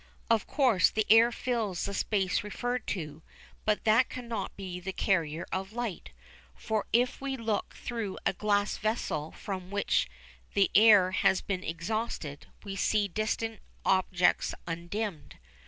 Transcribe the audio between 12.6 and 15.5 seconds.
we see distant objects undimmed.